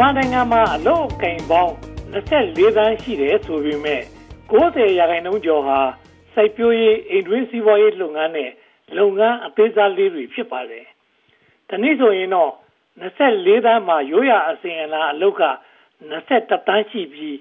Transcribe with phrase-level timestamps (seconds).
[0.00, 1.74] မြန်မာနိုင်ငံမှာအလုပ်အကင်ပေါင်း
[2.12, 4.02] 24သန်းရှိတယ်ဆိုပေမဲ့
[4.50, 5.80] 90ရာခိုင်နှုန်းကျော်ဟာ
[6.34, 8.50] စိုက်ပျိုးရေးအိမ်တွင်းစီးပွားရေးလုပ်ငန်းနဲ့
[8.98, 10.84] လုပ်ငန်းအသေးစားလေးတွေဖြစ်ပါတယ်။
[11.68, 12.52] ဒီနေ့ဆိုရင်တော့
[13.00, 15.44] 24သန်းမှာရိုးရာအစဉ်အလာအလုပ်က
[16.10, 17.36] 21တန်းရှိပြီး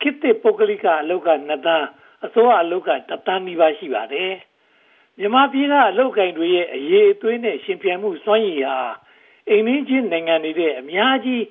[0.00, 1.86] ခေတ်သစ်ပုဂ္ဂလိကအလုပ်က2တန်း
[2.24, 4.32] အစိုးရအလုပ်က1တန်းနီးပါးရှိပါတယ်။
[5.18, 8.78] မြန်မာပြည်ကအလုပ်ကိုင်တွေရဲ့အရေးအသွေးနဲ့ရှင်ပြိုင်မှုစွမ်းရည်ဟာ
[9.48, 11.42] အိမ်င်းချင်းနိုင်ငံတွေတဲ့အများကြီး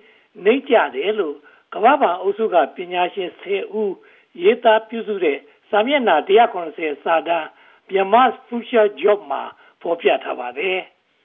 [0.46, 1.36] နှိမ့်ကြတယ်လို့
[1.74, 3.94] ကမ္ဘာ့ဘဏ်အုပ်စုကပညာရှင်10ဦး
[4.42, 5.38] ရေးသားပြုစုတဲ့
[5.70, 6.16] စာမျက်နှာ
[6.60, 7.48] 190စာတမ်း
[7.90, 9.44] Myanmar's Future Job မှာ
[9.82, 10.80] ဖော်ပြထားပါတယ်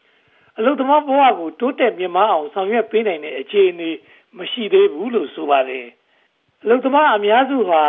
[0.58, 3.90] ။အလုပ်သမားဘဝကိုတိုးတက်မြင့်မားအောင်ဆောင်ရွက်ပေးနိုင်တဲ့အခြေအနေ
[4.38, 5.86] မရှိသေးဘူးလို့ဆိုပါတယ်။
[6.62, 7.82] အလုပ်သမားအများစုဟာ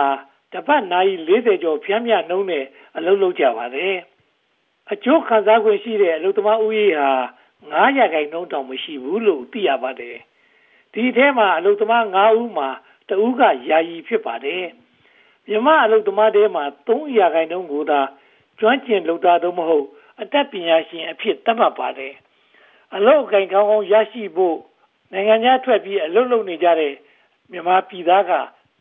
[0.53, 2.65] တပတ်နာရီ40ကျော်ဖြန်းမြနှုံးနဲ့
[2.98, 3.95] အလုပ်လုပ်ကြပါတယ်။
[4.91, 7.09] အကျိုးခံစား권ရှိတဲ့အလုပ်သမားဦးရေဟာ
[7.53, 10.18] 9ရာခိုင်နှုန်းတောင်မရှိဘူးလို့သိရပါတယ်။
[10.96, 12.70] ဒီထဲမှာအလုပ်သမား9ဦးမှာ
[13.10, 14.63] တဦးကယာယီဖြစ်ပါတယ်။
[15.48, 17.99] မြမအလုပ်သမားတွေမှာ3ရာခိုင်နှုန်းကိုသာ
[18.60, 19.85] ကျွမ်းကျင်လုပ်သားတော့မဟုတ်
[20.21, 22.13] အတတ်ပညာရှင်အဖြစ်သတ်မှတ်ပါတယ်။
[22.96, 24.57] အလုပ်အကင်ကောင်းကောင်းရရှိဖို့
[25.12, 26.93] နိုင်ငံခြားထွက်ပြီးအလုပ်လုပ်နေကြတဲ့
[27.52, 28.34] မြန်မာပြည်သားက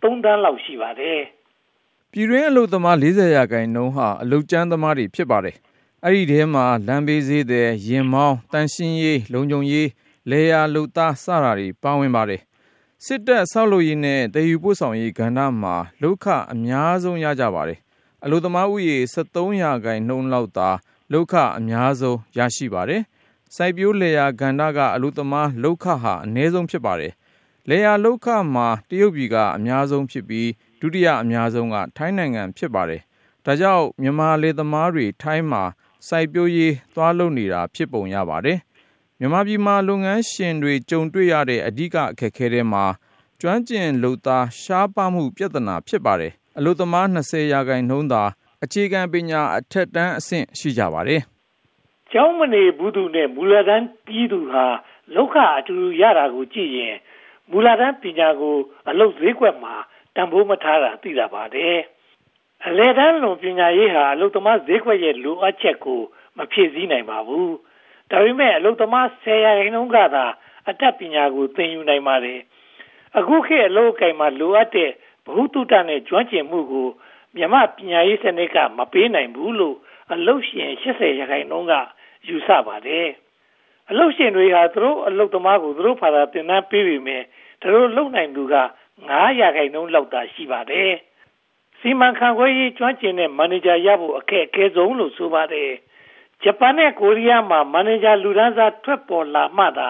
[0.02, 1.20] 3တန်းလောက်ရှိပါတယ်။
[2.12, 5.56] ပြည်တွင်းအလုပ်သမား40ရာခိုင်နှုန်းဟာအလုပ်ကျန်းသမားတွေဖြစ်ပါတယ်။
[6.04, 9.88] အဲ့ဒီထဲမှာလမ်းဘေးဈေးသည်ရင်မောင်းတန်ရှင်းရေးလုံခြုံရေး
[10.30, 12.40] လေယာလုပ်သား စတာတွေ ပါဝင်ပါတယ်။
[13.04, 17.78] စစ်တပ် ဆောက်လုပ်ရေးနဲ့တည်ယူပို့ဆောင်ရေးကဏ္ဍမှာလောက်ခ အများဆုံး ရကြပါတယ်။
[18.24, 20.68] အလုပ်သမားဥယေ73ရာခိုင်နှုန်းလောက်သာ
[21.12, 23.02] လောက်ခ အများဆုံး ရရှိပါတယ်။
[23.54, 27.12] စိုက်ပျိုးလေယာကဏ္ဍက အလုပ်သမားလောက်ခဟာ အနည်းဆုံး ဖြစ်ပါတယ်။
[27.68, 30.48] လေယာလောက်ခမှာ တရုတ်ပြည်က အများဆုံးဖြစ်ပြီး
[30.80, 33.02] ဒုတိယအများဆုံးက ထိုင်းနိုင်ငံ ဖြစ်ပါတယ်။
[33.44, 35.62] ဒါကြောင့် မြန်မာလေသမားတွေ ထိုင်းမှာ
[36.08, 38.58] စိုက်ပျိုးရေး သွားလုပ်နေတာ ဖြစ်ပုံရပါတယ်။
[39.20, 42.84] မြန်မာပြည်မှာ လုပ်ငန်းရှင်တွေ ကြုံတွေ့ရတဲ့ အဓိက အခက်အခဲတွေမှာ
[43.40, 48.22] ကျွမ်းကျင်လုပ်သား ရှားပါမှု ပြဿနာ ဖြစ်ပါတယ်။အလုပ်သမား20ရာခိုင်နှုန်းသာ
[48.64, 51.20] အခြေခံပညာ အထက်တန်းအဆင့် ရှိကြပါတယ်။
[52.12, 54.64] ကျောင်းမနေဘူးသူနဲ့ မူလတန်းပြီးသူဟာ
[55.14, 56.96] လောက်ခအတူတူရတာကိုကြည့်ရင်
[57.50, 58.56] မူလတန်းပညာကို
[58.88, 59.74] အလုပ်ဈေးကွက်မှာ
[60.14, 61.78] တန်ဖိုးမထားတာ သိတာပါတယ်။
[62.66, 66.00] အလယ်တန်းလွန် ပညာရေးဟာ အလုပ်သမားဈေးကွက်ရဲ့ လိုအပ်ချက်ကို
[66.36, 67.50] မဖြည့်ဆည်းနိုင်ပါဘူး။
[68.10, 70.24] ဒါပေမဲ့အလုပ်သမား10ရာခိုင်နှုန်းကသာ
[70.68, 72.40] အတတ်ပညာကိုသင်ယူနိုင်ပါတယ်။
[73.18, 74.90] အခုခေတ်အလုပ်အကိုင်မှာလိုအပ်တဲ့
[75.24, 76.88] ဘ ഹു တုတနဲ့ကျွမ်းကျင်မှုကို
[77.36, 79.76] မြမပညာရေးစနစ်ကမပေးနိုင်ဘူးလို့
[80.12, 81.72] အလုတ်ရှင်80ရာခိုင်နှုန်းက
[82.28, 83.08] ယူဆပါတယ်။
[83.90, 87.18] အလုတ်ရှင်တွေဟာသူတို့အလုတ်သမားကိုသူတို့ဘာသာသင်တန်းပေးပြီးမြဲ
[87.60, 88.56] သူတို့လုံနိုင်သူက
[88.98, 90.90] 9ရာခိုင်နှုန်းလောက်သာရှိပါတယ်။
[91.80, 95.70] စီမံခန့်ခွဲရေးကျွမ်းကျင်တဲ့မန်နေဂျာရဖို့အခက်အခဲဆုံးလို့ဆိုပါတယ်။
[96.44, 99.88] ဂျပန်နဲ့ကိုရီးယားမှာ မန်နေဂျာလူဒန်းစား ထွက်ပေါ်လာမှသာ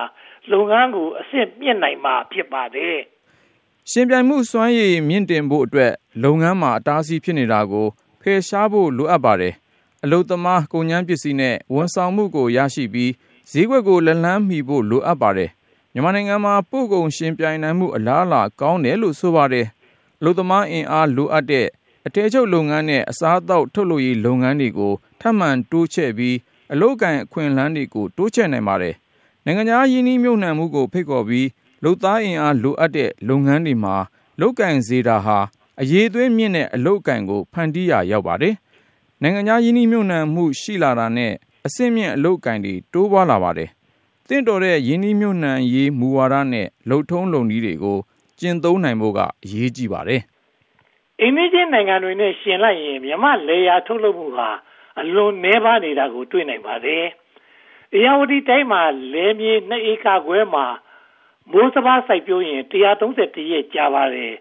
[0.51, 2.99] လုပ်ငန်းကို အဆင့်မြင့်နိုင်မှာ ဖြစ်ပါတယ်။
[3.91, 5.93] ရှင်ပြိုင်မှုစွမ်းရည် မြင့်တင်ဖို့အတွက်
[6.23, 7.87] လုပ်ငန်းမှာ အတားအဆီး ဖြစ်နေတာကို
[8.21, 9.55] ဖယ်ရှားဖို့ လိုအပ်ပါတယ်။
[10.05, 13.13] အလုပ်သမား ကုန်ကျန်းပစ္စည်းနဲ့ ဝန်ဆောင်မှုကို ရရှိပြီး
[13.51, 15.51] ဈေးကွက်ကို လက်လှမ်းမီဖို့ လိုအပ်ပါတယ်။
[15.93, 19.67] မြန်မာနိုင်ငံမှာ ပို့ကုန်ရှင်ပြိုင်နိုင်မှု အလားအလာ ကောင်းတယ်လို့ ဆိုပါတယ်။
[20.21, 21.67] အလုပ်သမားအင်အား လိုအပ်တဲ့
[22.07, 26.37] အထည်ချုပ်လုပ်ငန်းနဲ့ အစားအသောက် ထုတ်လုပ်ရေး လုပ်ငန်းတွေကို ထပ်မံတိုးချဲ့ပြီး
[26.73, 28.95] အလုပ်ကိုင် အခွင့်အလမ်းတွေကို တိုးချဲ့နိုင်ပါတယ်။
[29.45, 31.49] နိုင်ငံခြားယင်းနှိမ့်မြုပ်နှံမှုကို ဖိတ်ခေါ်ပြီး
[31.85, 33.97] လုပ်သားအင်အား လိုအပ်တဲ့ လုပ်ငန်းတွေမှာ
[34.41, 35.39] လုပ်ကင်စေတာဟာ
[35.81, 38.55] အရေးသွေးမြင့်တဲ့ အလုပ်ကင်ကို ဖန်တီးရာ ရောက်ပါတယ်။
[39.23, 41.33] နိုင်ငံခြားယင်းနှိမ့်မြုပ်နှံမှု ရှိလာတာနဲ့
[41.67, 43.69] အဆင့်မြင့် အလုပ်ကင်တွေ တိုးပွားလာပါတယ်။
[44.29, 47.99] တင့်တော်တဲ့ယင်းနှိမ့်မြုပ်နှံရေး မူဝါဒနဲ့ လုံထုံးလုံနည်းတွေကို
[48.41, 50.21] ကျင့်သုံးနိုင်ဖို့က အရေးကြီးပါတယ်။
[51.21, 54.49] အိန္ဒိယနိုင်ငံတွေနဲ့ရှင်လိုက်ရင် မြမလေယာထုတ်လုပ်မှုဟာ
[55.01, 57.05] အလွန်နှဲပါနေတာကို တွေ့နိုင်ပါတယ်။
[57.95, 58.83] အရာဝတီတိုင်းမှာ
[59.13, 60.67] လဲမြေ2ဧကခွဲမှာ
[61.51, 64.35] မိုးစဘာစိုက်ပျိုးရင်131ရက်ကြာပါတယ်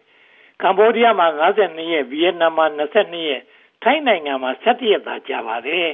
[0.62, 3.42] ကမ္ဘောဒီးယားမှာ52ရက်ဗီယက်နမ်မှာ22ရက်
[3.84, 5.90] ထိုင်းနိုင်ငံမှာ17ရက်သာကြာပါတယ်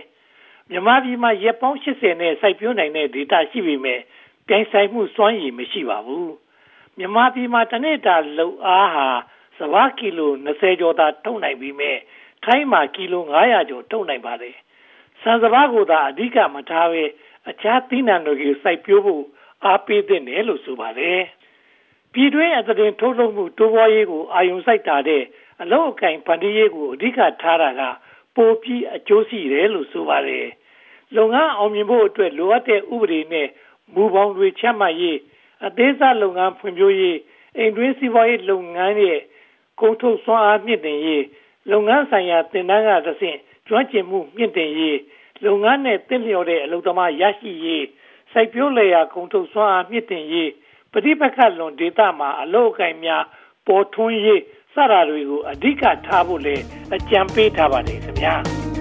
[0.69, 4.00] မြန်မာပြည်မှာရက်ပေါင်း80နဲ့စိုက်ပျိုးနိုင်တဲ့ဒေတာရှိပေမဲ့
[4.48, 6.33] ပြိုင်ဆိုင်မှုစွမ်းရည်မရှိပါဘူး
[6.98, 9.07] မြန်မာပြည်မှာတစ်နေ့တာလုံအားဟာ
[9.57, 11.94] စဘာကီလို20ကျော်သာထုတ်နိုင်ပြီးမြဲ
[12.50, 14.56] ထိုင်းမှာကီလို900ကျော်ထုတ်နိုင်ပါတယ်
[15.22, 17.04] ဆန်စဘာကိုသာအဓိကမထားဘဲ
[17.50, 19.24] အခြားသီးနှံတွေကိုစိုက်ပျိုးဖို့
[19.66, 21.19] အားပေးသင့်တယ်လို့ဆိုပါတယ်။
[22.13, 25.24] ပြည်တွင်းအသတင်းထုတ်လုပ်မှုတိုးပွားရေးကိုအာရုံစိုက်တာတဲ့
[25.62, 27.81] အလောက်အကင်ဖန်တီးရေးကိုအဓိကထားတာက
[28.36, 30.45] ပိုပြီးအကျိုးရှိတယ်လို့ဆိုပါတယ်။
[31.16, 33.48] လုပ်ငန်းအောင်မြင်ဖို့အတွက်လိုအပ်တဲ့ဥပဒေနဲ့
[33.94, 35.18] မူပေါင်းတွေချမှတ်ရေး
[35.66, 37.18] အသေးစားလုပ်ငန်းဖွံ့ဖြိုးရေး
[37.57, 39.19] အိမ်တွင်းစီးပွားရေးလုပ်ငန်းရဲ့
[39.81, 41.24] ကုန်ထုတ်စွမ်းအားမြင့်တင်ရေး
[41.71, 45.00] လုပ်ငန်းဆိုင်ရာသင်တန်းကသဖြင့်ကျွမ်းကျင်မှုမြင့်တင်ရေး
[45.45, 47.85] လုပ်ငန်းနဲ့တင့်လျော်တဲ့အလုပ်သမားရရှိရေး
[48.31, 50.50] စိုက်ပျိုးလယ်ယာကုန်ထုတ်စွမ်းအားမြင့်တင်ရေး
[50.94, 53.23] ပဋိပက္ခလွန်ဒေသမှာအလို့အကင်များ
[53.67, 54.41] ပေါ်ထွန်းရေး
[54.73, 56.63] စတာတွေကိုအဓိကထားဖို့လည်း
[56.95, 58.35] အကြံပေးထားပါတယ်ခင်ဗျာ။